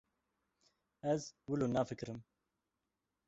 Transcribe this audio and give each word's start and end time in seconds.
Ez 1.11 1.21
wilo 1.49 1.67
nafikirim. 1.73 2.19